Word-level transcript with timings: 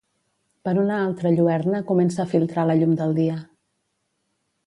Per 0.67 0.71
una 0.83 0.95
alta 0.99 1.33
lluerna 1.35 1.81
comença 1.91 2.23
a 2.23 2.27
filtrar 2.33 2.65
la 2.71 2.79
llum 2.81 2.95
del 3.03 3.13
dia. 3.23 3.39